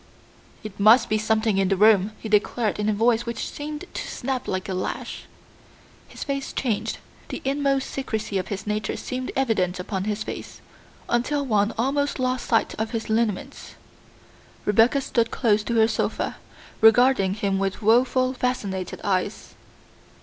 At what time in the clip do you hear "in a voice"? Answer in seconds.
2.79-3.27